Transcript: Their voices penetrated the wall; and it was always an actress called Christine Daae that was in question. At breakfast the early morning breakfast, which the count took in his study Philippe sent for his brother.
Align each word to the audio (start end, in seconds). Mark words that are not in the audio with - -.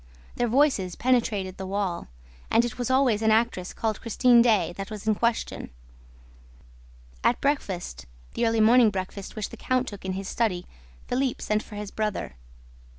Their 0.35 0.47
voices 0.47 0.95
penetrated 0.95 1.57
the 1.57 1.67
wall; 1.67 2.07
and 2.49 2.65
it 2.65 2.79
was 2.79 2.89
always 2.89 3.21
an 3.21 3.29
actress 3.29 3.71
called 3.71 4.01
Christine 4.01 4.41
Daae 4.41 4.73
that 4.73 4.89
was 4.89 5.05
in 5.07 5.13
question. 5.13 5.69
At 7.23 7.39
breakfast 7.39 8.07
the 8.33 8.47
early 8.47 8.61
morning 8.61 8.89
breakfast, 8.89 9.35
which 9.35 9.49
the 9.49 9.57
count 9.57 9.87
took 9.87 10.03
in 10.03 10.13
his 10.13 10.27
study 10.27 10.65
Philippe 11.07 11.43
sent 11.43 11.61
for 11.61 11.75
his 11.75 11.91
brother. 11.91 12.33